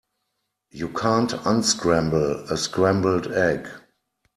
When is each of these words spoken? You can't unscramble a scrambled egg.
You 0.71 0.89
can't 0.89 1.31
unscramble 1.45 2.45
a 2.51 2.57
scrambled 2.57 3.31
egg. 3.33 3.69